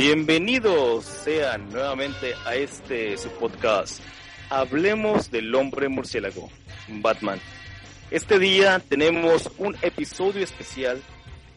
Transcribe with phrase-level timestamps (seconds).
[0.00, 4.00] Bienvenidos sean nuevamente a este su podcast.
[4.48, 6.48] Hablemos del hombre murciélago,
[6.88, 7.38] Batman.
[8.10, 11.02] Este día tenemos un episodio especial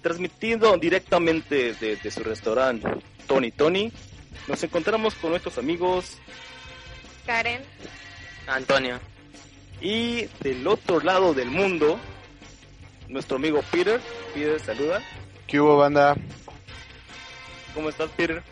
[0.02, 2.86] transmitido directamente desde su restaurante
[3.28, 3.94] Tony Tony.
[4.50, 6.18] Nos encontramos con nuestros amigos
[7.26, 7.62] Karen,
[8.46, 9.00] Antonio.
[9.80, 11.98] y del otro lado del mundo
[13.08, 14.02] nuestro amigo Peter.
[14.34, 15.02] Peter, saluda.
[15.48, 16.18] ¿Qué hubo, banda?
[17.74, 18.44] ¿Cómo estás, Peter?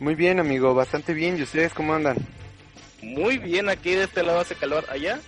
[0.00, 1.38] Muy bien, amigo, bastante bien.
[1.38, 2.16] ¿Y ustedes cómo andan?
[3.02, 4.84] Muy bien, aquí de este lado hace calor.
[4.90, 5.20] ¿Allá?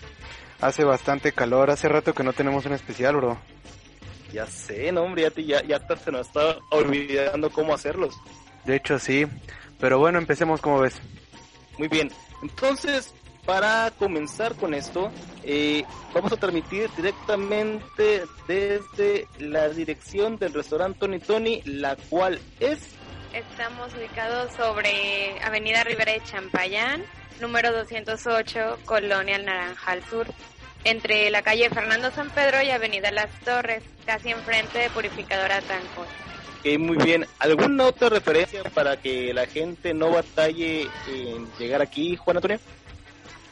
[0.60, 3.38] Hace bastante calor, hace rato que no tenemos un especial, bro.
[4.32, 8.14] Ya sé, no, hombre, ya, te- ya, ya se nos está olvidando cómo hacerlos.
[8.64, 9.26] De hecho, sí.
[9.78, 11.00] Pero bueno, empecemos como ves.
[11.78, 12.10] Muy bien,
[12.42, 13.14] entonces,
[13.46, 15.10] para comenzar con esto,
[15.44, 22.80] eh, vamos a transmitir directamente desde la dirección del restaurante Tony Tony, la cual es
[23.32, 27.04] estamos ubicados sobre Avenida Rivera de Champayán,
[27.40, 30.26] número 208, Colonia El Naranjal Sur,
[30.84, 36.06] entre la calle Fernando San Pedro y Avenida Las Torres, casi enfrente de Purificadora Tancol.
[36.62, 37.26] que muy bien.
[37.38, 42.58] ¿Alguna otra referencia para que la gente no batalle en llegar aquí, Juan Antonio?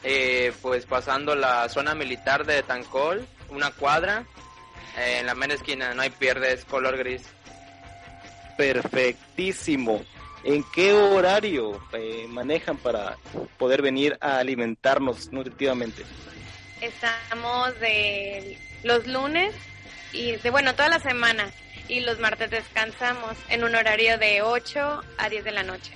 [0.03, 4.25] Eh, pues pasando la zona militar de Tancol, una cuadra,
[4.99, 7.23] eh, en la mera esquina, no hay pierde, es color gris.
[8.57, 10.05] Perfectísimo.
[10.45, 13.17] ¿En qué horario eh, manejan para
[13.59, 16.05] poder venir a alimentarnos nutritivamente?
[16.81, 19.55] Estamos de los lunes
[20.13, 21.51] y de bueno, toda la semana
[21.89, 25.93] y los martes descansamos en un horario de 8 a 10 de la noche.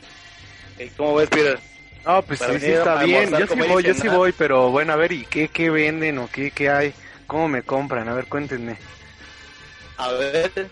[0.79, 1.59] Eh, ¿Cómo ves, Peter?
[2.05, 3.31] No, pues sí, sí está bien.
[3.31, 6.29] Yo sí voy, yo sí voy, pero bueno, a ver, ¿y qué, qué venden o
[6.31, 6.95] qué, qué hay?
[7.27, 8.09] ¿Cómo me compran?
[8.09, 8.77] A ver, cuéntenme.
[9.99, 10.71] A ver,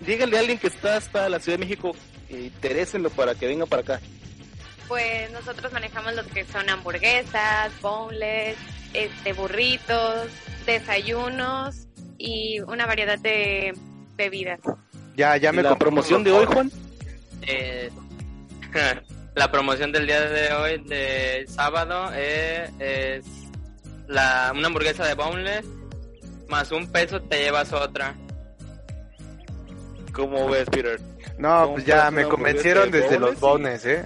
[0.00, 1.92] díganle a alguien que está hasta la Ciudad de México,
[2.28, 4.00] interésenlo para que venga para acá.
[4.88, 8.56] Pues nosotros manejamos los que son hamburguesas, boneless,
[8.92, 10.28] este burritos,
[10.66, 11.86] desayunos
[12.18, 13.74] y una variedad de
[14.16, 14.60] bebidas.
[15.16, 16.46] Ya, ya ¿Y me la promoción de hoy.
[16.46, 16.70] Juan?
[17.42, 17.90] Eh,
[19.34, 23.24] la promoción del día de hoy, de sábado, eh, es
[24.08, 25.66] la, una hamburguesa de boneless,
[26.48, 28.14] más un peso te llevas otra.
[30.12, 31.00] ¿Cómo ves, Peter?
[31.38, 34.04] No, ¿Cómo pues ya me convencieron desde los bones, ¿eh?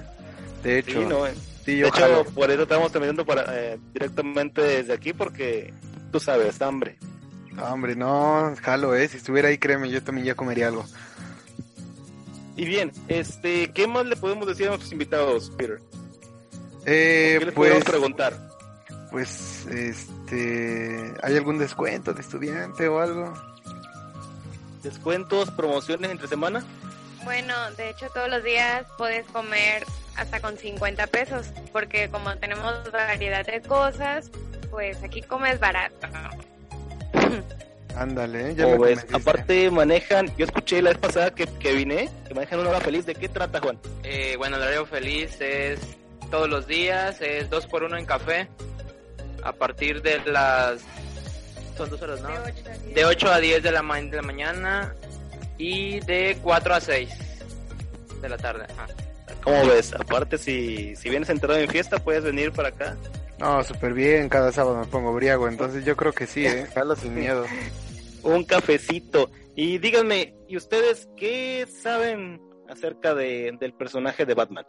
[0.62, 1.34] De hecho, Sí, no, eh.
[1.65, 5.72] sí, De hecho, por eso estamos transmitiendo para, eh, directamente desde aquí, porque
[6.12, 6.97] tú sabes, hambre.
[7.53, 9.09] No, hombre, no, jalo, ¿eh?
[9.09, 10.84] Si estuviera ahí, créeme, yo también ya comería algo.
[12.56, 15.78] Y bien, este, ¿qué más le podemos decir a nuestros invitados, Peter?
[16.87, 18.49] Eh, ¿Qué les pues, podemos preguntar?
[19.11, 23.33] pues, este, ¿hay algún descuento de estudiante o algo?
[24.87, 26.65] ¿Descuentos, promociones entre semana?
[27.25, 32.93] Bueno, de hecho todos los días puedes comer hasta con 50 pesos, porque como tenemos
[32.93, 34.31] variedad de cosas,
[34.71, 36.07] pues aquí comes barato.
[37.97, 39.07] Ándale, ya ¿Cómo me ves?
[39.13, 43.07] Aparte manejan, yo escuché la vez pasada que, que vine, que manejan una hora feliz.
[43.07, 43.81] ¿De qué trata, Juan?
[44.05, 45.81] Eh, bueno, el horario feliz es
[46.31, 48.49] todos los días, es dos por uno en café,
[49.43, 50.81] a partir de las...
[51.76, 52.28] Son dos horas, ¿no?
[52.94, 54.94] De 8 a 10 de la, ma- de la mañana
[55.59, 57.10] y de 4 a 6
[58.22, 58.64] de la tarde.
[58.70, 58.87] ajá.
[59.42, 59.92] ¿Cómo ves?
[59.94, 62.97] Aparte, si, si vienes enterado en fiesta, puedes venir para acá.
[63.38, 66.66] No, súper bien, cada sábado me pongo briago, entonces yo creo que sí, ¿eh?
[66.75, 67.44] Jalo sin miedo.
[68.22, 69.31] Un cafecito.
[69.54, 74.66] Y díganme, ¿y ustedes qué saben acerca de, del personaje de Batman?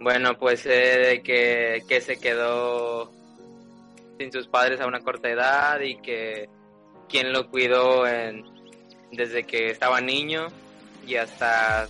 [0.00, 3.10] Bueno, pues eh, de que, que se quedó
[4.18, 6.48] sin sus padres a una corta edad y que
[7.08, 8.44] quien lo cuidó en,
[9.12, 10.48] desde que estaba niño
[11.06, 11.86] y hasta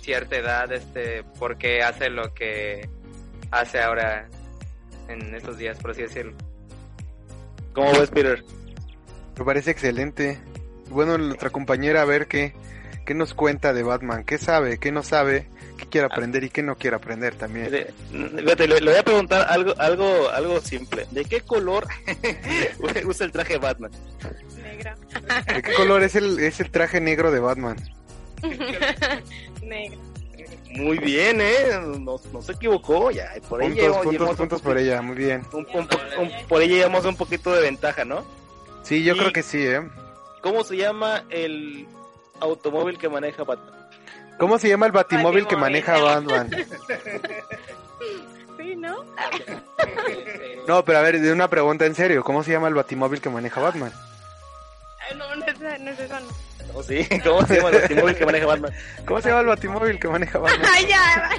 [0.00, 2.88] cierta edad, este, porque hace lo que
[3.50, 4.28] hace ahora
[5.08, 6.34] en estos días, por así decirlo.
[7.72, 8.44] ¿Cómo ves, Peter?
[9.38, 10.38] Me parece excelente.
[10.90, 12.54] Bueno, nuestra compañera, a ver qué,
[13.06, 15.48] qué nos cuenta de Batman, qué sabe, qué no sabe,
[15.82, 17.70] qué quiere aprender y qué no quiere aprender también.
[17.70, 17.86] Le,
[18.66, 21.06] le voy a preguntar algo, algo, algo simple.
[21.10, 21.86] ¿De qué color
[23.06, 23.90] usa el traje Batman?
[24.62, 24.90] Negro.
[25.54, 27.76] ¿De qué color es el, es el traje negro de Batman?
[29.62, 29.98] Negro.
[30.74, 31.54] Muy bien, ¿eh?
[32.00, 33.30] No, no se equivocó, ya.
[33.48, 35.42] Por ahí Puntos, llevamos- puntos, llevamos puntos por ella, muy bien.
[35.52, 38.24] un- un po- un- por ahí llevamos un poquito de ventaja, ¿no?
[38.82, 39.82] Sí, yo Y- creo que sí, ¿eh?
[40.40, 41.86] ¿Cómo se llama el
[42.40, 43.81] automóvil que maneja Batman?
[44.42, 46.50] ¿Cómo se llama el batimóvil que maneja Batman?
[48.58, 49.04] Sí, ¿no?
[50.66, 53.30] No, pero a ver, de una pregunta en serio, ¿cómo se llama el batimóvil que
[53.30, 53.92] maneja Batman?
[55.16, 55.46] No, no,
[55.78, 56.72] no es eso, no.
[56.74, 58.72] No, sí, ¿cómo se llama el batimóvil que maneja Batman?
[59.06, 60.70] ¿Cómo se llama el batimóvil que maneja Batman?
[60.74, 61.30] Ay, ya.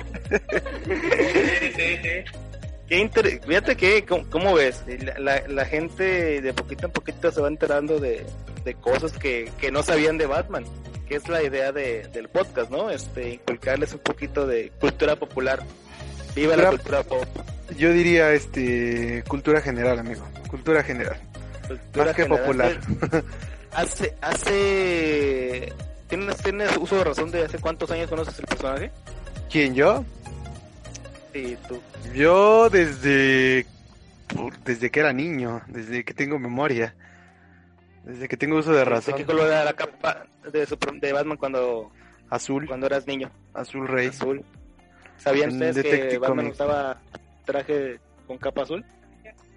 [2.88, 3.42] Qué inter...
[3.46, 4.82] Fíjate que, ¿cómo, cómo ves?
[5.02, 8.26] La, la- la gente de poquito en poquito se va enterando de,
[8.64, 10.64] de cosas que, que no sabían de Batman,
[11.14, 12.90] que es la idea de, del podcast, ¿no?
[12.90, 15.62] Este, inculcarles un poquito de cultura popular.
[16.36, 17.24] Viva la cultura pop.
[17.78, 20.28] Yo diría este cultura general, amigo.
[20.50, 21.20] Cultura general.
[21.68, 22.46] cultura Más que general.
[22.46, 22.80] popular.
[23.74, 25.74] Hace, hace,
[26.08, 28.92] ¿tienes, ¿tienes uso de razón de hace cuántos años conoces el personaje?
[29.52, 30.04] ¿Quién yo?
[31.32, 31.80] Sí, tú.
[32.14, 33.68] Yo desde
[34.66, 36.96] desde que era niño, desde que tengo memoria,
[38.04, 39.16] desde que tengo uso de ¿De razón.
[39.16, 41.92] qué color era la capa de, Super- de Batman cuando,
[42.30, 43.32] Azul, cuando eras niño?
[43.54, 44.08] azul rey.
[44.08, 44.44] Azul.
[45.18, 46.56] ¿Sabían En ustedes que Batman Comics.
[46.56, 47.02] usaba
[47.46, 48.84] traje con capa azul?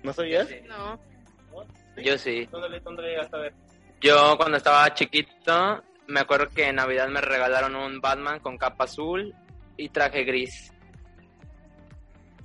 [0.02, 0.48] ¿No sabías?
[0.68, 0.98] No.
[1.96, 2.46] Yo sí.
[2.50, 3.54] ¿Dónde, dónde llegaste a ver?
[4.00, 8.84] Yo cuando estaba chiquito, me acuerdo que en Navidad me regalaron un Batman con capa
[8.84, 9.34] azul
[9.78, 10.72] y traje gris.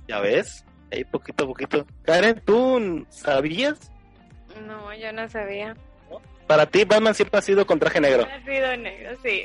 [0.08, 0.64] ¿Ya ves?
[0.90, 1.86] Ahí poquito a poquito.
[2.02, 3.90] Karen, ¿tú sabías?
[4.66, 5.74] No, yo no sabía.
[6.52, 8.26] Para ti Batman siempre ha sido con traje negro.
[8.30, 9.44] Ha sido negro, sí.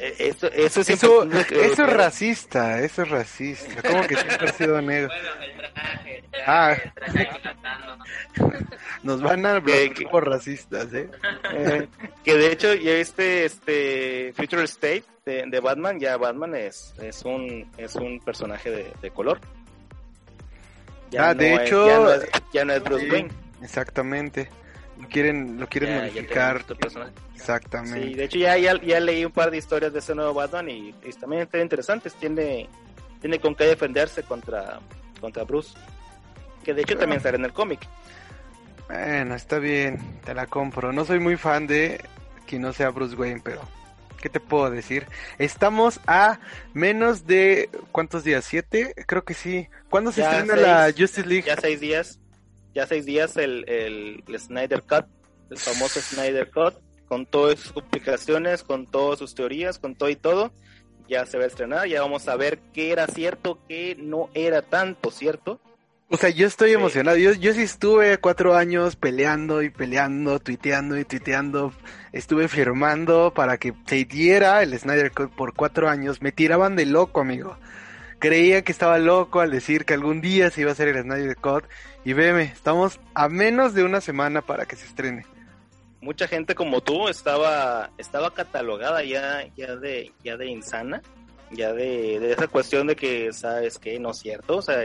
[0.00, 3.82] Eh, Eso, eso, siempre- Eso, eso es racista, eso es racista.
[3.82, 5.10] ¿Cómo que siempre ha sido negro?
[5.12, 6.72] el traje, el Ah.
[6.72, 7.98] el traje flotando.
[9.02, 11.10] Nos van a Que- bloquear por racistas, ¿eh?
[11.52, 11.88] Eh,
[12.24, 17.22] que de hecho ya este este Future State de, de Batman ya Batman es es
[17.24, 19.40] un es un personaje de, de color
[21.18, 23.28] Ah, de es- hecho- ya no es, ya no es Bruce Sí, Wayne
[23.62, 24.48] Exactamente.
[25.00, 26.64] Lo quieren, lo quieren Ya- modificar.
[27.34, 28.08] Exactamente.
[28.08, 30.68] sí de hecho ya, ya ya leí un par de historias de ese nuevo Batman
[30.68, 32.68] y, y también están interesantes tiene
[33.20, 34.80] tiene con qué defenderse contra
[35.20, 35.76] contra Bruce
[36.64, 37.80] que de hecho también sale en el cómic
[38.88, 40.92] Bueno, está bien, te la compro.
[40.92, 42.00] No soy muy fan de
[42.46, 43.60] quien no sea Bruce Wayne, pero
[44.20, 45.06] ¿qué te puedo decir?
[45.38, 46.38] Estamos a
[46.74, 48.44] menos de ¿cuántos días?
[48.46, 48.94] ¿Siete?
[49.06, 49.68] Creo que sí.
[49.90, 50.66] ¿Cuándo se Ya estrena seis.
[50.66, 51.44] la Justice League?
[51.46, 52.18] ya seis días,
[52.74, 55.06] ya seis días el, el, el Snyder Cut,
[55.50, 56.74] el famoso Snyder Cut,
[57.06, 60.52] con todas sus complicaciones, con todas sus teorías, con todo y todo,
[61.08, 64.62] ya se va a estrenar, ya vamos a ver qué era cierto, qué no era
[64.62, 65.60] tanto cierto.
[66.10, 67.18] O sea, yo estoy emocionado.
[67.18, 71.72] Yo, yo sí estuve cuatro años peleando y peleando, tuiteando y tuiteando.
[72.12, 76.22] Estuve firmando para que se diera el Snyder Cut por cuatro años.
[76.22, 77.58] Me tiraban de loco, amigo.
[78.18, 81.36] Creía que estaba loco al decir que algún día se iba a hacer el Snyder
[81.36, 81.64] Cut.
[82.04, 85.24] Y veme, estamos a menos de una semana para que se estrene.
[86.00, 91.02] Mucha gente como tú estaba, estaba catalogada ya, ya de, ya de insana,
[91.50, 94.78] ya de, de esa cuestión de que, sabes que no es cierto, o sea,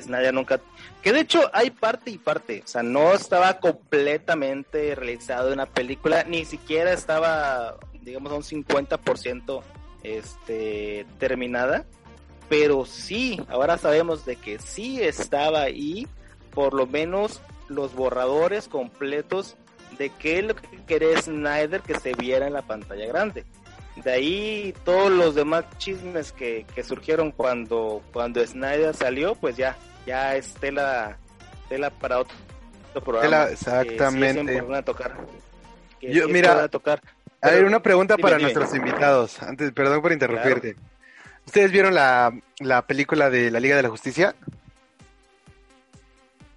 [0.00, 0.60] Snyder nunca,
[1.02, 6.24] que de hecho hay parte y parte, o sea, no estaba completamente realizado una película,
[6.24, 9.62] ni siquiera estaba, digamos, a un 50%
[10.02, 11.84] este, terminada,
[12.48, 16.06] pero sí, ahora sabemos de que sí estaba ahí,
[16.52, 19.56] por lo menos los borradores completos
[19.98, 23.44] de qué es lo que quería Snyder que se viera en la pantalla grande.
[24.04, 29.76] De ahí todos los demás chismes que, que surgieron cuando, cuando Snyder salió, pues ya,
[30.06, 31.16] ya es tela,
[31.68, 32.36] tela para otro,
[32.90, 33.26] otro programa.
[33.26, 34.52] Tela- que sí exactamente.
[34.52, 35.16] importante tocar.
[35.98, 37.02] Que Yo- sí mira, importante tocar.
[37.40, 38.52] A ver, Pero- una pregunta dime, para dime.
[38.52, 39.42] nuestros invitados.
[39.42, 40.76] Antes, perdón por interrumpirte.
[41.46, 44.34] ¿Ustedes vieron la, la película de la Liga de la Justicia?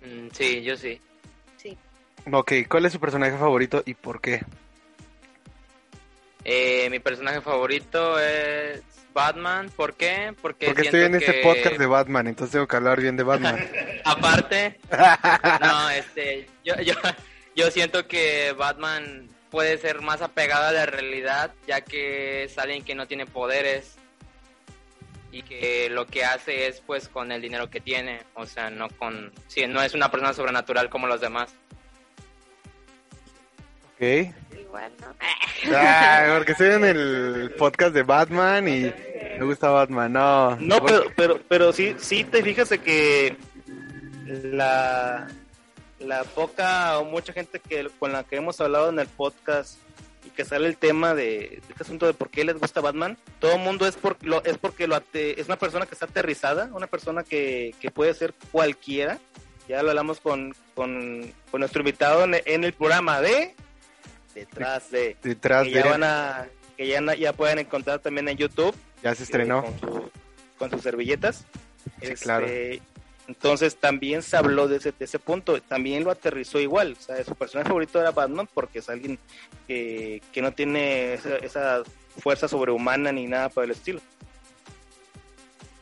[0.02, 1.00] Mm, sí, yo sí.
[2.32, 4.42] Ok, ¿cuál es su personaje favorito y por qué?
[6.44, 9.70] Eh, mi personaje favorito es Batman.
[9.76, 10.34] ¿Por qué?
[10.42, 13.68] Porque, Porque estoy en este podcast de Batman, entonces tengo que hablar bien de Batman.
[14.06, 14.80] Aparte,
[15.62, 16.94] no, este, yo, yo,
[17.56, 22.84] yo siento que Batman puede ser más apegada a la realidad, ya que es alguien
[22.84, 23.99] que no tiene poderes
[25.32, 28.90] y que lo que hace es pues con el dinero que tiene, o sea, no
[28.90, 31.54] con, sí, no es una persona sobrenatural como los demás.
[33.96, 34.34] ok.
[34.60, 35.16] Igual, ¿no?
[35.76, 38.94] Ah, porque estoy en el podcast de Batman y
[39.38, 40.14] me gusta Batman.
[40.14, 43.36] No, No, pero, pero, pero sí, sí te fijas de que
[44.26, 45.28] la,
[46.00, 49.78] la poca o mucha gente que con la que hemos hablado en el podcast
[50.26, 53.18] y que sale el tema de, de este asunto de por qué les gusta Batman,
[53.40, 56.06] todo el mundo es por, lo, es porque lo ate- es una persona que está
[56.06, 59.18] aterrizada, una persona que, que puede ser cualquiera.
[59.68, 63.56] Ya lo hablamos con, con, con nuestro invitado en, en el programa de
[64.36, 66.48] Detrás de detrás que de ya van a
[66.78, 69.64] que ya, ya pueden encontrar también en YouTube ya se estrenó.
[69.64, 70.12] con, su-
[70.58, 71.46] con sus servilletas.
[71.84, 72.48] Sí, Este, claro.
[73.30, 76.98] Entonces también se habló de ese, de ese punto, también lo aterrizó igual.
[77.00, 79.20] O sea, su personaje favorito era Batman porque es alguien
[79.68, 81.84] que, que no tiene esa, esa
[82.18, 84.02] fuerza sobrehumana ni nada por el estilo.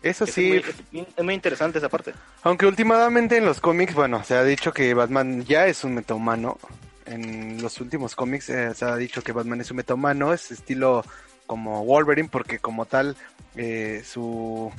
[0.04, 2.14] Eso Es sí, muy- es, muy, es muy interesante esa parte.
[2.44, 6.60] aunque últimamente en los cómics, bueno, se ha dicho que Batman ya es un metahumano.
[7.06, 11.06] En los últimos cómics eh, se ha dicho que Batman es un metahumano, es estilo
[11.46, 13.16] como Wolverine, porque como tal
[13.56, 14.70] eh, su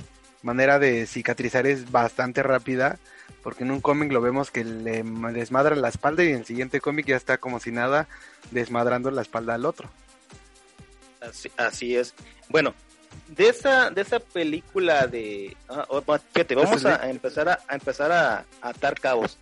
[0.43, 2.99] manera de cicatrizar es bastante rápida.
[3.43, 5.03] Porque en un cómic lo vemos que le
[5.33, 8.09] desmadra la espalda y en el siguiente cómic ya está como si nada
[8.51, 9.89] desmadrando la espalda al otro.
[11.21, 12.15] Así, así es.
[12.49, 12.75] Bueno,
[13.29, 15.57] de esa, de esa película de...
[15.69, 16.03] ah, oh,
[16.33, 19.39] fíjate, vamos a, a empezar a, a empezar a, a atar cabos.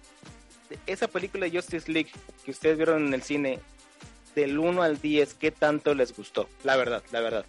[0.68, 2.10] De esa película de Justice League
[2.44, 3.60] que ustedes vieron en el cine,
[4.34, 6.48] del 1 al 10, ¿qué tanto les gustó?
[6.64, 7.46] La verdad, la verdad.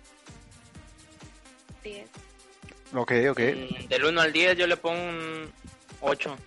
[2.94, 3.40] Ok, ok.
[3.40, 5.52] Mm, Del 1 al 10 yo le pongo un
[6.02, 6.38] 8.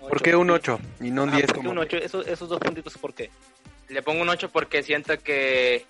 [0.00, 1.70] ¿Por qué un 8 y no un Ah, 10 ¿por qué como...
[1.72, 1.96] un 8?
[1.98, 3.30] Esos, esos dos puntitos, ¿por qué?
[3.88, 5.84] Le pongo un 8 porque siento que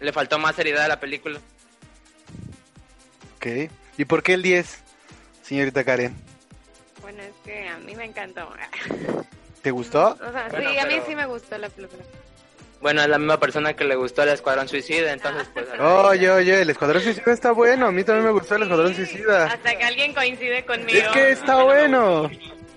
[0.00, 1.40] le faltó más seriedad a la película.
[3.36, 3.46] Ok.
[3.98, 4.82] ¿Y por qué el 10,
[5.42, 6.14] señorita Karen?
[7.02, 8.48] Bueno, es que a mí me encantó.
[9.62, 10.12] ¿Te gustó?
[10.14, 12.02] O sea, Bueno, sí, a mí pero- sí me gustó la película.
[12.84, 15.66] Bueno, es la misma persona que le gustó el Escuadrón Suicida, entonces pues...
[15.80, 17.86] Oye, oye, el Escuadrón Suicida está bueno.
[17.86, 19.46] A mí también me gustó el Escuadrón Suicida.
[19.46, 20.98] Hasta que alguien coincide conmigo.
[20.98, 22.30] Es que está bueno.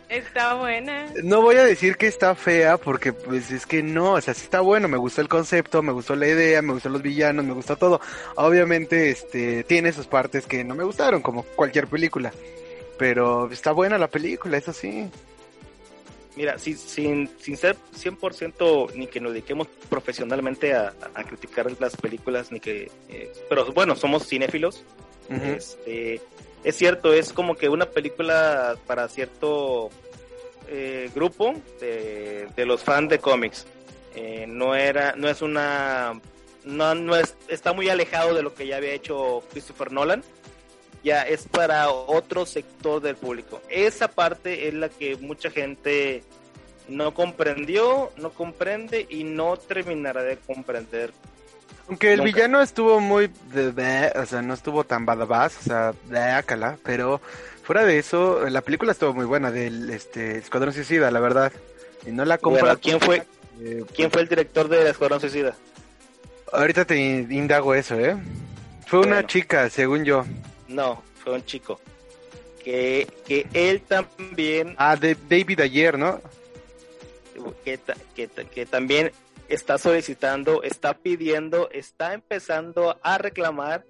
[0.08, 1.08] Está buena.
[1.26, 4.44] No voy a decir que está fea porque pues es que no, o sea, sí
[4.44, 7.54] está bueno, me gustó el concepto, me gustó la idea, me gustó los villanos, me
[7.54, 8.00] gustó todo.
[8.36, 12.32] Obviamente, este, tiene sus partes que no me gustaron, como cualquier película.
[12.98, 15.12] Pero está buena la película, eso sí.
[16.38, 21.98] Mira, sin, sin, sin ser 100% ni que nos dediquemos profesionalmente a, a criticar las
[21.98, 22.92] películas, ni que...
[23.10, 24.84] eh, pero bueno, somos cinéfilos.
[25.30, 26.22] Este,
[26.64, 29.90] es cierto, es como que una película para cierto
[30.68, 33.66] eh, grupo de, de los fans de cómics.
[34.16, 36.20] Eh, no era, no es una,
[36.66, 40.24] no, no es, está muy alejado de lo que ya había hecho Christopher Nolan.
[41.04, 43.62] Ya es para otro sector del público.
[43.70, 46.24] Esa parte es la que mucha gente
[46.90, 51.12] no comprendió, no comprende y no terminará de comprender
[51.88, 52.32] Aunque el Nunca.
[52.32, 57.22] villano estuvo muy, de, de- o sea, no estuvo tan badass, o sea, de pero
[57.64, 61.52] fuera de eso, la película estuvo muy buena del este Escuadrón Suicida, la verdad.
[62.06, 62.38] Y no la.
[62.42, 63.24] Bueno, ¿quién fue,
[63.62, 65.54] eh, quién fue el director de Escuadrón Suicida?
[66.54, 68.16] Ahorita te indago eso, ¿eh?
[68.86, 70.26] Fue una chica, según yo.
[70.68, 71.80] No, fue un chico.
[72.64, 76.22] Que, que él también, Ah, de David Ayer, ¿no?
[77.64, 77.80] que,
[78.16, 79.12] que, que también
[79.48, 83.86] está solicitando, está pidiendo, está empezando a reclamar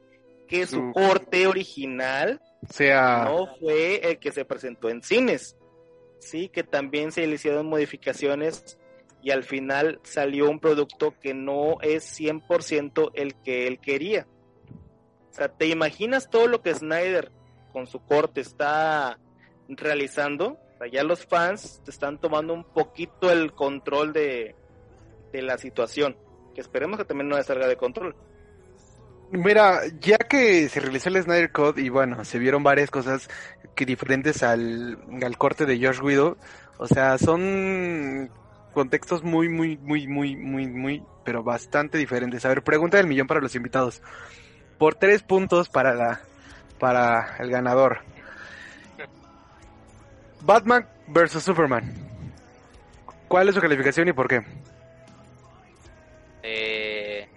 [0.48, 5.56] que su Su- corte original sea, no fue el que se presentó en cines.
[6.20, 8.78] Sí, que también se le hicieron modificaciones
[9.22, 14.28] y al final salió un producto que no es 100% el que él quería.
[15.38, 17.32] O sea, ¿te imaginas todo lo que Snyder
[17.72, 19.20] con su corte está
[19.68, 20.58] realizando?
[20.74, 24.56] O sea, ya los fans te están tomando un poquito el control de,
[25.32, 26.18] de la situación.
[26.56, 28.16] Que esperemos que también no salga de control.
[29.30, 33.30] Mira, ya que se realizó el Snyder Code y bueno, se vieron varias cosas
[33.76, 36.36] que diferentes al, al corte de Josh Widow,
[36.80, 38.32] o sea, son
[38.74, 42.44] contextos muy, muy, muy, muy, muy, muy, pero bastante diferentes.
[42.44, 44.02] A ver, pregunta del millón para los invitados.
[44.78, 46.22] Por tres puntos para la,
[46.80, 48.00] para el ganador.
[50.42, 51.94] Batman versus Superman.
[53.28, 54.42] ¿Cuál es su calificación y por qué?
[56.44, 57.28] Eh,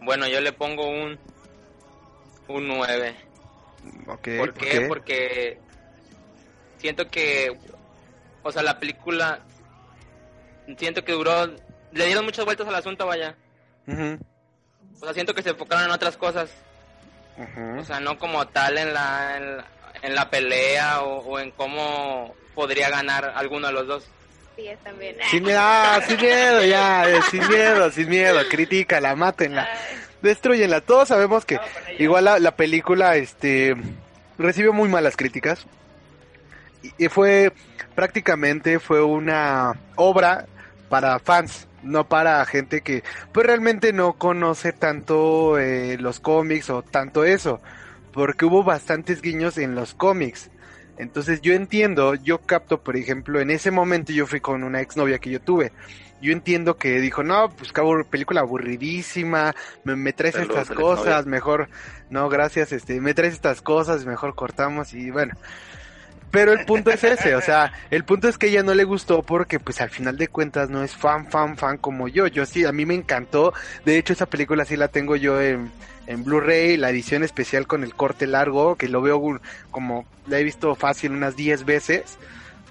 [0.00, 1.18] bueno, yo le pongo un,
[2.48, 3.16] un 9.
[4.06, 4.80] Ok, ¿Por qué?
[4.88, 5.58] Porque
[6.78, 7.58] siento que,
[8.42, 9.40] o sea, la película,
[10.78, 11.46] siento que duró,
[11.92, 13.36] le dieron muchas vueltas al asunto, vaya.
[13.86, 14.18] Ujú,
[15.00, 16.50] O sea, siento que se enfocaron en otras cosas.
[17.78, 19.64] O sea, no como tal en la, en la,
[20.02, 24.08] en la pelea o, o en cómo podría ganar alguno de los dos.
[24.56, 25.16] Diez también.
[25.30, 29.68] Sin miedo, ah, sin miedo, ya, eh, sin miedo, sin miedo, críticala, mátenla,
[30.22, 30.80] destruyenla.
[30.80, 31.60] Todos sabemos que
[31.98, 33.76] igual la, la película, este,
[34.38, 35.66] recibió muy malas críticas.
[36.82, 37.52] Y, y fue,
[37.94, 40.46] prácticamente fue una obra
[40.88, 43.02] para fans, no para gente que,
[43.32, 47.62] pues realmente no conoce tanto eh, los cómics o tanto eso,
[48.12, 50.50] porque hubo bastantes guiños en los cómics.
[50.98, 55.18] Entonces yo entiendo, yo capto, por ejemplo, en ese momento yo fui con una exnovia
[55.18, 55.72] que yo tuve.
[56.20, 61.26] Yo entiendo que dijo, no, pues abur- película aburridísima, me, me traes Saludos estas cosas,
[61.26, 61.68] mejor,
[62.08, 65.34] no, gracias, este, me traes estas cosas, mejor cortamos y bueno.
[66.30, 69.22] Pero el punto es ese, o sea, el punto es que ella no le gustó
[69.22, 72.26] porque pues al final de cuentas no es fan, fan, fan como yo.
[72.26, 73.54] Yo sí, a mí me encantó.
[73.84, 75.70] De hecho, esa película sí la tengo yo en,
[76.06, 79.40] en Blu-ray, la edición especial con el corte largo, que lo veo
[79.70, 82.18] como la he visto fácil unas 10 veces.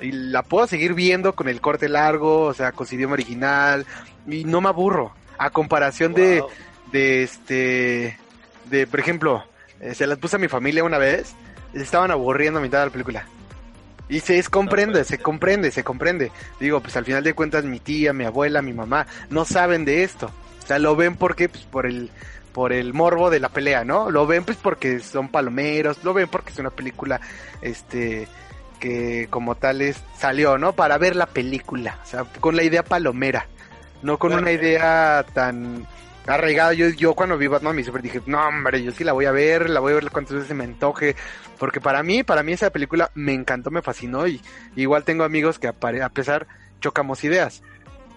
[0.02, 3.86] Y la puedo seguir viendo con el corte largo, o sea, con su idioma original.
[4.28, 5.14] Y no me aburro.
[5.38, 6.44] A comparación de,
[6.92, 8.18] de este,
[8.70, 9.44] de, por ejemplo,
[9.80, 11.34] eh, se las puse a mi familia una vez,
[11.74, 13.26] estaban aburriendo a mitad de la película.
[14.08, 16.32] Y se comprende, se comprende, se comprende.
[16.60, 20.04] Digo, pues al final de cuentas mi tía, mi abuela, mi mamá no saben de
[20.04, 20.32] esto.
[20.64, 22.10] O sea, lo ven porque pues por el
[22.54, 24.10] por el morbo de la pelea, ¿no?
[24.10, 27.20] Lo ven pues porque son palomeros, lo ven porque es una película
[27.62, 28.28] este
[28.80, 30.74] que como tal es, salió, ¿no?
[30.74, 33.48] Para ver la película, o sea, con la idea palomera,
[34.04, 35.86] no con una idea tan
[36.28, 36.74] arraigada.
[36.74, 39.32] Yo, yo cuando vi Batman mi super dije, no hombre, yo sí la voy a
[39.32, 41.16] ver, la voy a ver cuantas veces me antoje,
[41.58, 44.42] porque para mí, para mí esa película me encantó, me fascinó y
[44.76, 46.48] igual tengo amigos que a, pesar
[46.80, 47.64] chocamos ideas.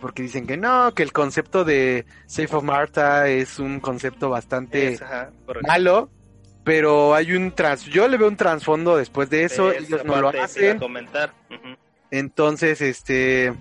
[0.01, 4.97] Porque dicen que no, que el concepto de Safe of Martha es un concepto bastante
[5.67, 6.09] malo,
[6.63, 10.29] pero hay un trans, yo le veo un trasfondo después de eso, ellos no lo
[10.29, 10.79] hacen.
[10.79, 11.33] Comentar.
[12.11, 13.53] Entonces, este,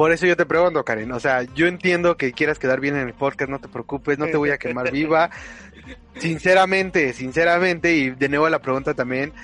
[0.00, 1.12] por eso yo te pregunto, Karen.
[1.12, 4.28] O sea, yo entiendo que quieras quedar bien en el podcast, no te preocupes, no
[4.28, 5.28] te voy a quemar viva.
[6.16, 9.34] Sinceramente, sinceramente, y de nuevo la pregunta también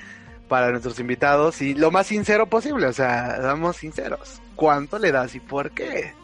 [0.48, 4.40] para nuestros invitados, y lo más sincero posible, o sea, damos sinceros.
[4.54, 6.14] ¿Cuánto le das y por qué?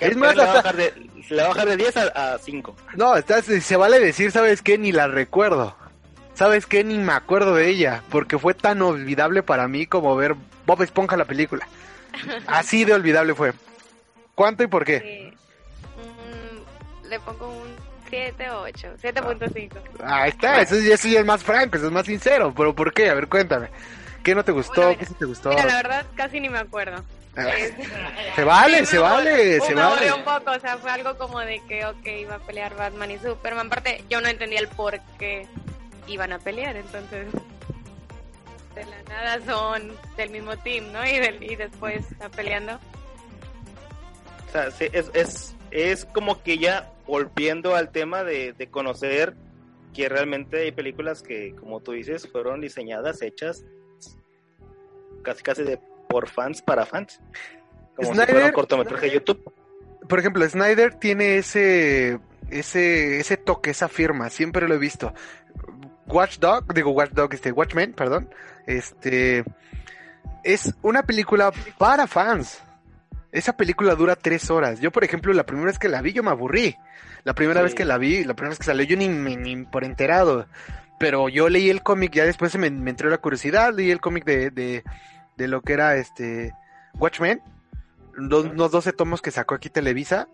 [0.00, 2.76] Es más, a bajar de, a bajar de 10 a, 5.
[2.94, 4.76] No, estás, se vale decir, ¿sabes qué?
[4.76, 5.74] Ni la recuerdo.
[6.34, 6.84] ¿Sabes qué?
[6.84, 11.16] Ni me acuerdo de ella, porque fue tan olvidable para mí como ver Bob Esponja
[11.16, 11.66] la película.
[12.46, 13.54] Así de olvidable fue.
[14.38, 15.32] ¿Cuánto y por qué?
[15.96, 17.74] Mm, le pongo un
[18.08, 19.72] 7 o 8, 7.5.
[20.04, 22.54] Ahí está, eso, eso, ya es más franco, eso es más sincero.
[22.56, 23.10] ¿Pero por qué?
[23.10, 23.68] A ver, cuéntame.
[24.22, 24.96] ¿Qué no te gustó?
[24.96, 25.48] ¿Qué sí te gustó?
[25.48, 27.02] Mira, la verdad, casi ni me acuerdo.
[27.36, 27.50] Ah,
[28.36, 30.12] se vale, se vale, se vale.
[30.12, 33.18] un poco, o sea, fue algo como de que, ok, iba a pelear Batman y
[33.18, 33.66] Superman.
[33.66, 35.48] Aparte, yo no entendía el por qué
[36.06, 37.26] iban a pelear, entonces
[38.76, 41.04] de la nada son del mismo team, ¿no?
[41.04, 42.78] Y, y después está peleando.
[44.48, 49.34] O sea, es, es, es como que ya volviendo al tema de, de conocer
[49.94, 53.64] que realmente hay películas que, como tú dices, fueron diseñadas, hechas
[55.22, 57.20] casi casi de por fans para fans.
[57.96, 59.52] Como Snyder, si fuera un cortometraje de YouTube.
[60.08, 62.18] Por ejemplo, Snyder tiene ese
[62.50, 65.12] ese ese toque, esa firma, siempre lo he visto.
[66.06, 68.30] Watchdog, digo Watchdog, este Watchmen, perdón,
[68.66, 69.44] este
[70.44, 72.62] es una película para fans.
[73.30, 74.80] Esa película dura tres horas.
[74.80, 76.76] Yo, por ejemplo, la primera vez que la vi, yo me aburrí.
[77.24, 79.84] La primera vez que la vi, la primera vez que salió, yo ni, ni, por
[79.84, 80.46] enterado.
[80.98, 84.24] Pero yo leí el cómic, ya después me, me entró la curiosidad, leí el cómic
[84.24, 84.82] de, de,
[85.36, 86.54] de, lo que era este
[86.94, 87.42] Watchmen.
[88.14, 90.26] Los, los 12 tomos que sacó aquí Televisa.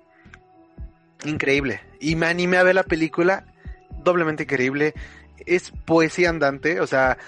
[1.24, 1.80] Increíble.
[2.00, 3.44] Y me animé a ver la película.
[4.04, 4.94] Doblemente increíble.
[5.46, 7.18] Es poesía andante, o sea,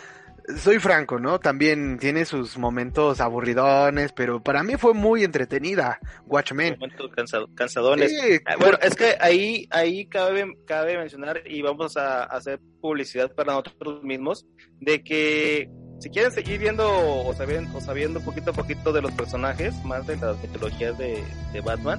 [0.59, 1.41] soy franco, ¿no?
[1.41, 6.77] También tiene sus momentos aburridones, pero para mí fue muy entretenida, Watchmen.
[6.79, 7.11] Momentos
[7.55, 8.13] cansadones.
[8.47, 13.55] Ah, bueno, es que ahí, ahí cabe, cabe mencionar y vamos a hacer publicidad para
[13.55, 14.47] nosotros mismos,
[14.81, 19.13] de que si quieren seguir viendo o sabiendo, o sabiendo poquito a poquito de los
[19.13, 21.99] personajes, más de las mitologías de, de Batman,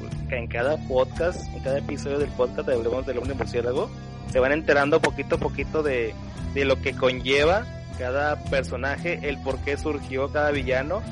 [0.00, 3.90] pues, en cada podcast, en cada episodio del podcast de Hablemos del Hombre Murciélago,
[4.32, 6.14] se van enterando poquito a poquito de,
[6.54, 7.64] de lo que conlleva
[7.98, 11.02] cada personaje, el por qué surgió cada villano,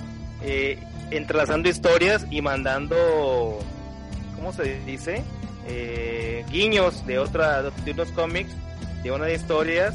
[0.43, 0.79] eh,
[1.11, 3.59] entrelazando historias y mandando,
[4.37, 5.23] ¿cómo se dice?
[5.67, 8.55] Eh, guiños de otra, de unos cómics,
[9.03, 9.95] de una de historias.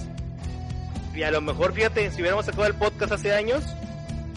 [1.13, 3.63] Y a lo mejor, fíjate, si hubiéramos sacado el podcast hace años,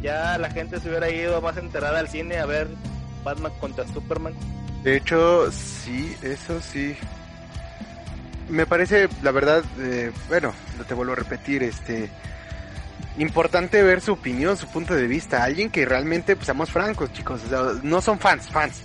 [0.01, 2.69] ya la gente se hubiera ido más enterada al cine a ver
[3.25, 4.35] Batman contra Superman.
[4.83, 6.97] De hecho, sí, eso sí.
[8.49, 10.53] Me parece, la verdad, eh, bueno,
[10.89, 12.11] te vuelvo a repetir, este,
[13.19, 15.45] importante ver su opinión, su punto de vista.
[15.45, 17.41] Alguien que realmente, pues seamos francos, chicos,
[17.83, 18.83] no son fans, fans.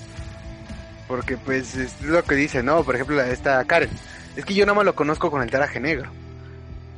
[1.07, 2.83] Porque pues es lo que dice, ¿no?
[2.83, 3.89] Por ejemplo, esta Karen.
[4.35, 6.11] Es que yo nada más lo conozco con el traje negro.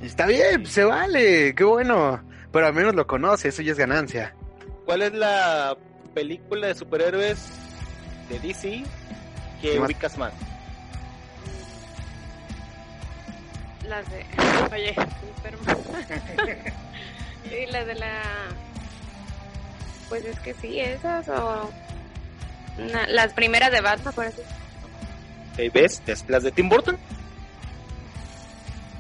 [0.02, 2.22] está bien, se vale, qué bueno.
[2.52, 4.34] Pero al menos lo conoce, eso ya es ganancia.
[4.86, 5.78] ¿Cuál es la
[6.16, 7.38] película de superhéroes
[8.28, 8.84] de DC
[9.62, 10.34] que ubicas más?
[13.88, 14.26] Las de...
[14.72, 14.96] Oye,
[17.44, 18.22] Sí, la de la...
[20.10, 21.70] Pues es que sí, esas o...
[23.08, 24.42] las primeras de Batman, por así.
[25.74, 26.02] ¿Ves?
[26.28, 26.98] ¿Las de Tim Burton?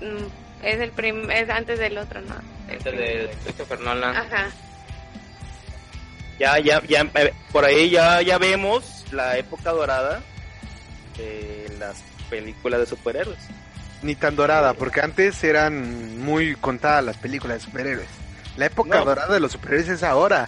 [0.01, 0.25] Mm,
[0.65, 2.35] Es el prim es antes del otro, ¿no?
[2.69, 3.27] El primero.
[3.27, 4.15] de Christopher Nolan.
[4.15, 4.47] Ajá.
[6.37, 10.21] Ya, ya, ya, eh, por ahí ya, ya vemos la época dorada
[11.17, 13.39] de las películas de superhéroes.
[14.01, 18.07] Ni tan dorada, porque antes eran muy contadas las películas de superhéroes.
[18.59, 19.05] La época No.
[19.05, 20.47] dorada de los superhéroes es ahora.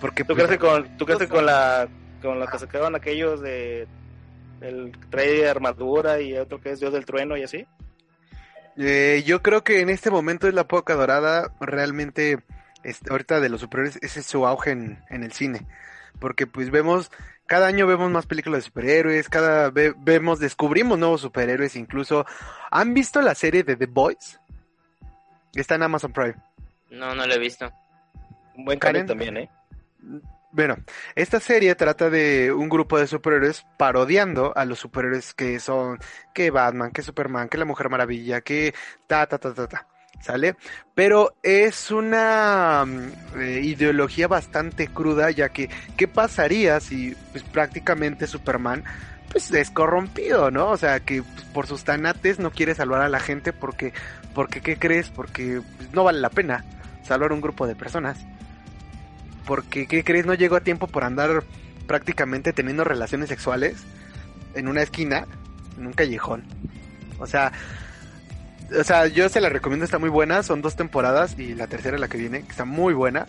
[0.00, 1.86] Porque ¿Tú pues, crees que con, tú crees que con la,
[2.22, 3.86] con la que sacaban aquellos de,
[4.62, 7.66] el trae armadura y otro que es Dios del trueno y así?
[8.76, 12.38] Eh, yo creo que en este momento es la época dorada realmente
[12.82, 15.66] este, ahorita de los superhéroes ese es su auge en, en el cine
[16.18, 17.10] porque pues vemos
[17.46, 22.24] cada año vemos más películas de superhéroes cada ve- vemos descubrimos nuevos superhéroes incluso
[22.70, 24.40] han visto la serie de The Boys
[25.54, 26.36] está en Amazon Prime
[26.90, 27.70] No, no lo he visto.
[28.56, 29.50] Un buen cambio también, ¿eh?
[30.52, 30.76] Bueno,
[31.14, 35.98] esta serie trata de un grupo de superhéroes parodiando a los superhéroes que son,
[36.34, 38.74] que Batman, que Superman, que la Mujer Maravilla, que
[39.06, 39.86] ta, ta, ta, ta, ta,
[40.20, 40.56] ¿sale?
[40.92, 48.26] Pero es una mm, eh, ideología bastante cruda, ya que, ¿qué pasaría si pues, prácticamente
[48.26, 48.82] Superman
[49.30, 50.70] pues es corrompido, ¿no?
[50.70, 53.92] O sea, que pues, por sus tanates no quiere salvar a la gente porque,
[54.34, 55.10] porque ¿qué crees?
[55.10, 56.64] Porque pues, no vale la pena
[57.04, 58.18] salvar un grupo de personas
[59.50, 60.26] porque ¿qué crees?
[60.26, 61.42] No llegó a tiempo por andar
[61.88, 63.82] prácticamente teniendo relaciones sexuales
[64.54, 65.26] en una esquina,
[65.76, 66.44] en un callejón.
[67.18, 67.50] O sea,
[68.78, 71.98] o sea, yo se la recomiendo, está muy buena, son dos temporadas y la tercera
[71.98, 73.26] la que viene, que está muy buena.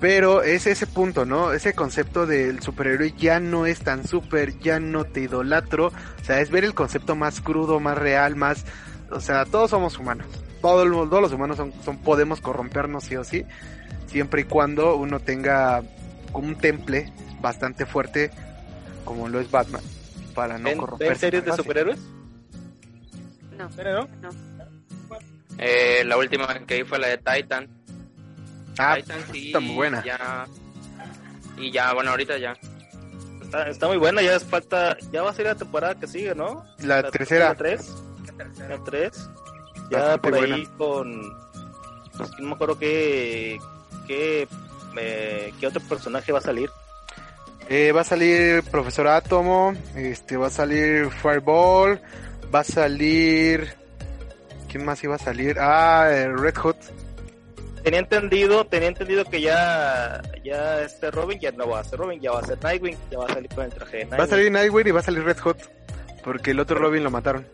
[0.00, 1.52] Pero es ese punto, ¿no?
[1.52, 5.88] Ese concepto del superhéroe ya no es tan super, ya no te idolatro.
[5.88, 8.64] O sea, es ver el concepto más crudo, más real, más...
[9.10, 10.28] O sea, todos somos humanos.
[10.60, 13.44] Todo el- todos los humanos son, son, podemos corrompernos sí o sí
[14.06, 15.82] siempre y cuando uno tenga
[16.32, 18.30] como un temple bastante fuerte
[19.04, 19.82] como lo es Batman
[20.34, 21.98] para no ¿Ven, corromperse ven series de superhéroes?
[23.56, 23.68] No.
[23.76, 24.30] ¿Pero no?
[25.58, 27.68] Eh, la última que vi fue la de Titan.
[28.78, 29.46] Ah, Titan sí.
[29.48, 30.02] está muy buena.
[30.04, 30.46] Ya...
[31.58, 32.54] Y ya, bueno, ahorita ya.
[33.42, 36.34] Está, está muy buena, ya es falta, ya va a ser la temporada que sigue,
[36.34, 36.64] ¿no?
[36.78, 37.48] la tercera.
[37.50, 37.94] La 3.
[38.68, 39.28] La 3.
[39.90, 40.70] Ya por ahí buena.
[40.76, 41.38] con...
[42.16, 43.58] Pues no me acuerdo qué...
[44.06, 44.48] qué,
[44.96, 46.70] eh, qué otro personaje va a salir.
[47.68, 52.00] Eh, va a salir Profesor Átomo, este va a salir Fireball,
[52.52, 53.80] va a salir
[54.70, 55.56] ¿quién más iba a salir?
[55.58, 56.76] Ah, eh, Red Hood.
[57.82, 62.20] Tenía entendido, tenía entendido que ya, ya este Robin ya no va a ser Robin,
[62.20, 64.18] ya va a ser Nightwing, ya va a salir con el traje de Nightwing.
[64.20, 65.56] Va a salir Nightwing y va a salir Red Hood
[66.22, 67.46] porque el otro Robin lo mataron.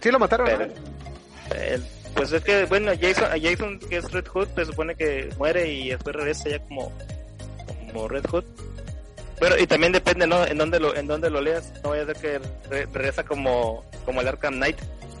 [0.00, 0.48] Sí lo mataron.
[0.48, 0.66] ¿no?
[1.54, 1.84] El-
[2.14, 5.90] pues es que, bueno, Jason, Jason, que es Red Hood, se supone que muere y
[5.90, 6.92] después regresa ya como,
[7.86, 8.44] como Red Hood.
[9.38, 10.44] Pero, y también depende, ¿no?
[10.44, 11.72] En dónde lo, en dónde lo leas.
[11.82, 14.76] No vaya a ser que re- regresa como, como el Arkham Knight.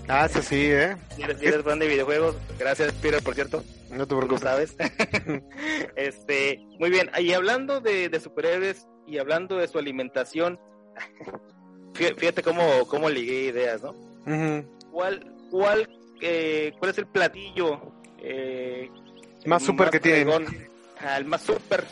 [0.08, 0.96] Ah, eso sí, eh.
[1.14, 3.62] Si eres, si eres fan de videojuegos, gracias, Peter, por cierto.
[3.90, 4.40] No te preocupes.
[4.42, 4.74] sabes.
[5.96, 7.10] este, muy bien.
[7.18, 10.58] Y hablando de, de superhéroes y hablando de su alimentación,
[11.94, 13.94] fí- fíjate cómo, cómo ligué ideas, ¿no?
[14.92, 15.88] ¿Cuál, cuál,
[16.20, 18.90] eh, cuál es el platillo eh,
[19.46, 20.70] Más súper que tienen.
[21.16, 21.84] el más super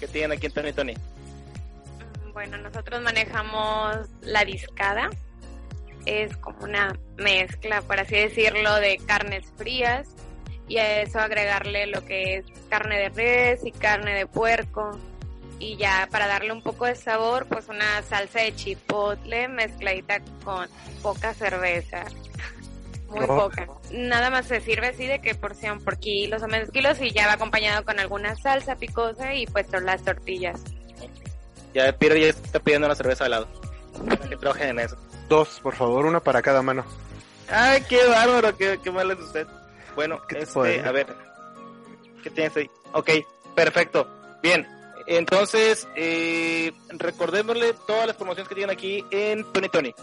[0.00, 0.94] que tienen aquí en Tony Tony.
[2.32, 5.10] Bueno, nosotros manejamos la discada.
[6.06, 10.08] Es como una mezcla, por así decirlo, de carnes frías
[10.68, 14.98] y a eso agregarle lo que es carne de res y carne de puerco.
[15.58, 20.68] Y ya para darle un poco de sabor, pues una salsa de chipotle mezcladita con
[21.02, 22.04] poca cerveza.
[23.08, 23.48] Muy Oh.
[23.48, 23.66] poca.
[23.90, 27.26] Nada más se sirve así de que porción por kilos o menos kilos y ya
[27.26, 30.60] va acompañado con alguna salsa picosa y pues las tortillas.
[31.74, 33.48] Ya Peter ya está pidiendo una cerveza de lado.
[34.06, 34.96] Para que trabajen en eso.
[35.28, 36.84] Dos, por favor, una para cada mano.
[37.50, 39.46] Ay, qué bárbaro, qué, qué mal es usted.
[39.94, 41.06] Bueno, ¿Qué te este, a ver,
[42.22, 42.70] ¿qué tienes ahí?
[42.92, 43.10] Ok,
[43.54, 44.06] perfecto.
[44.42, 44.66] Bien,
[45.06, 49.94] entonces, eh, recordémosle todas las promociones que tienen aquí en Tony Tony.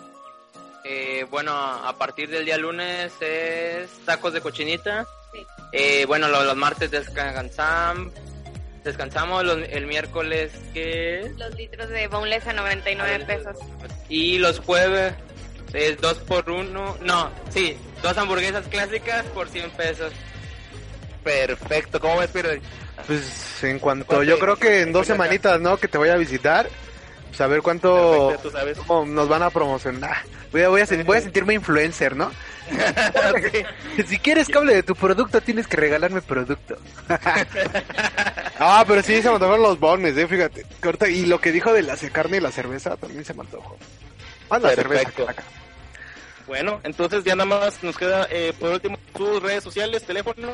[0.88, 5.08] Eh, bueno, a partir del día lunes es tacos de cochinita.
[5.34, 5.46] Sí.
[5.72, 8.12] Eh, bueno, lo- los, martes descansam-
[8.84, 9.44] descansamos.
[9.44, 13.58] los- el miércoles que Los litros de boneless a 99 pesos.
[14.10, 15.16] y los jueves
[15.74, 16.96] es dos por uno.
[17.02, 20.14] No, sí, dos hamburguesas clásicas por 100 pesos.
[21.24, 22.62] Perfecto, ¿cómo ves, Peter?
[23.08, 25.78] Pues en cuanto, ¿Cuánto yo creo que en dos semanitas, ¿no?
[25.78, 26.70] Que te voy a visitar,
[27.36, 28.78] pues a ver cuánto Perfecto, tú sabes.
[28.78, 30.16] cómo nos van a promocionar.
[30.54, 32.32] Voy a, voy a, voy a sentirme influencer, ¿no?
[34.08, 36.78] Si quieres que hable de tu producto, tienes que regalarme producto.
[38.60, 40.66] ah, pero sí, se me antojaron los bones, eh, fíjate.
[40.82, 43.78] Corta, Y lo que dijo de la carne y la cerveza también se me antojó.
[44.50, 45.44] Más la cerveza carne.
[46.48, 50.54] Bueno, entonces ya nada más nos queda eh, por último sus redes sociales, teléfono.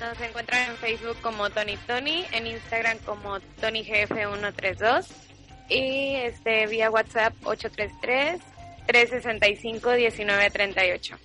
[0.00, 5.31] Nos encuentran en Facebook como Tony Tony, en Instagram como TonyGF132
[5.74, 8.40] y este vía WhatsApp 833
[8.86, 11.16] 365 1938.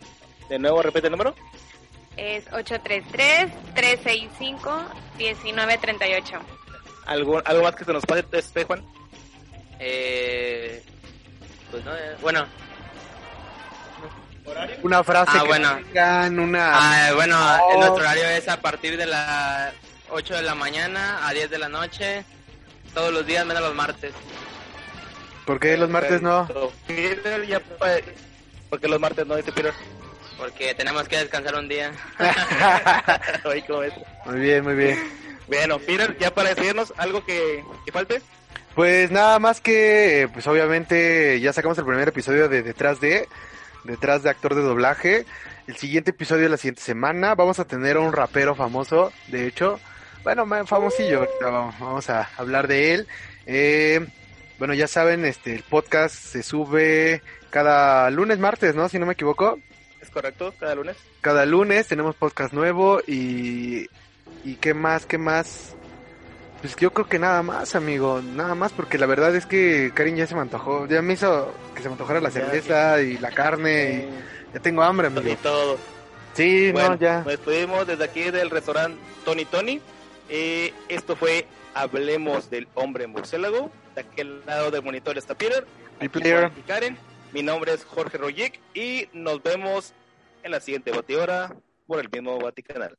[0.50, 1.36] De nuevo, repite el número.
[2.16, 4.84] Es 833 365
[5.18, 6.40] 1938.
[7.06, 8.84] ¿Algo, ¿Algo más que se nos pase, este, Juan?
[9.80, 10.82] Eh,
[11.72, 12.46] pues no, eh, bueno,
[14.82, 15.76] Una frase Ah, que bueno.
[15.88, 16.70] tengan, una...
[17.10, 17.72] ah, bueno, Oh.
[17.74, 19.74] el nuestro horario es a partir de las
[20.10, 22.24] 8 de la mañana a 10 de la noche,
[22.98, 24.12] todos los días menos los martes.
[25.46, 26.48] ¿Por qué los martes no?
[28.72, 29.72] Porque los martes no dice Peter.
[30.36, 31.92] Porque tenemos que descansar un día.
[34.26, 34.98] Muy bien, muy bien.
[35.48, 38.20] Bueno, Peter, ya para decirnos algo que, que falte.
[38.74, 43.30] Pues nada más que, pues obviamente ya sacamos el primer episodio de Detrás de,
[43.84, 45.26] Detrás de actor de doblaje.
[45.68, 49.46] El siguiente episodio de la siguiente semana vamos a tener a un rapero famoso, de
[49.46, 49.80] hecho,
[50.36, 53.08] bueno, famosillo, pero vamos a hablar de él.
[53.46, 54.06] Eh,
[54.60, 58.90] bueno, ya saben, este, el podcast se sube cada lunes, martes, ¿no?
[58.90, 59.60] Si no me equivoco.
[60.02, 60.54] ¿Es correcto?
[60.60, 60.98] Cada lunes.
[61.22, 63.88] Cada lunes tenemos podcast nuevo y,
[64.44, 65.76] y qué más, qué más.
[66.62, 70.16] Pues yo creo que nada más, amigo, nada más, porque la verdad es que Karin
[70.18, 73.18] ya se me antojó, ya me hizo que se me antojara la Ya, cerveza y
[73.20, 74.08] la carne
[74.50, 75.38] y ya tengo hambre, Y amigo.
[75.44, 75.78] todo.
[76.34, 77.18] Sí, Bueno, no, ya.
[77.20, 79.80] nos despedimos desde aquí del restaurante Tony Tony.
[80.30, 83.72] Eh, esto fue Hablemos del Hombre Murciélago.
[83.96, 85.66] De aquel lado del monitor está Peter.
[86.02, 86.52] Mi player.
[86.58, 86.98] Y Karen.
[87.34, 89.94] Mi nombre es Jorge Royic y nos vemos
[90.44, 92.98] en la siguiente batidora por el mismo Vaticanal.